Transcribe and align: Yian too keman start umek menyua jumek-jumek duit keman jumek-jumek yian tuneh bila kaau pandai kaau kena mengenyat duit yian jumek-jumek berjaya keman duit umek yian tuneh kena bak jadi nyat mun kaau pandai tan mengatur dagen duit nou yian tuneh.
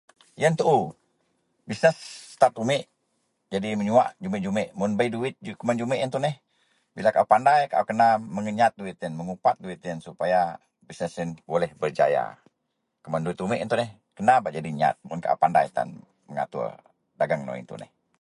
Yian 0.39 0.55
too 0.61 0.79
keman 1.69 1.93
start 2.35 2.53
umek 2.61 2.83
menyua 3.79 4.05
jumek-jumek 4.23 4.69
duit 5.13 5.35
keman 5.37 5.57
jumek-jumek 5.59 5.99
yian 5.99 6.13
tuneh 6.15 6.35
bila 6.95 7.09
kaau 7.15 7.31
pandai 7.33 7.61
kaau 7.71 7.85
kena 7.89 8.07
mengenyat 8.35 8.71
duit 8.79 8.95
yian 9.69 10.01
jumek-jumek 10.05 11.77
berjaya 11.81 12.25
keman 13.03 13.23
duit 13.25 13.39
umek 13.45 13.59
yian 13.59 13.71
tuneh 13.71 13.89
kena 14.17 14.35
bak 14.43 14.51
jadi 14.57 14.69
nyat 14.79 14.95
mun 15.07 15.19
kaau 15.23 15.41
pandai 15.43 15.65
tan 15.75 15.87
mengatur 16.27 16.63
dagen 17.19 17.39
duit 17.45 17.45
nou 17.47 17.55
yian 17.61 17.69
tuneh. 17.71 17.91